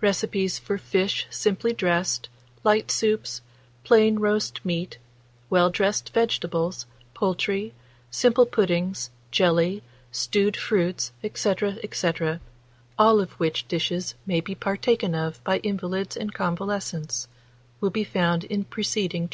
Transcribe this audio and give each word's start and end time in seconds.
Recipes 0.00 0.58
for 0.58 0.78
fish 0.78 1.26
simply 1.28 1.74
dressed, 1.74 2.30
light 2.64 2.90
soups, 2.90 3.42
plain 3.84 4.18
roast 4.18 4.64
meat, 4.64 4.96
well 5.50 5.68
dressed 5.68 6.14
vegetables, 6.14 6.86
poultry, 7.12 7.74
simple 8.10 8.46
puddings, 8.46 9.10
jelly, 9.30 9.82
stewed 10.10 10.56
fruits, 10.56 11.12
&c. 11.34 11.54
&c., 11.92 12.12
all 12.98 13.20
of 13.20 13.32
which 13.32 13.68
dishes 13.68 14.14
may 14.24 14.40
be 14.40 14.54
partaken 14.54 15.14
of 15.14 15.44
by 15.44 15.58
invalids 15.58 16.16
and 16.16 16.32
convalescents, 16.32 17.28
will 17.82 17.90
be 17.90 18.02
found 18.02 18.44
in 18.44 18.64
preceding 18.64 18.64
chapters. 18.64 18.92
DINNERS 18.94 19.04
AND 19.04 19.10
DINING. 19.20 19.30